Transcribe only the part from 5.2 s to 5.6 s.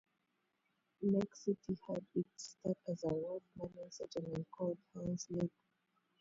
Neck.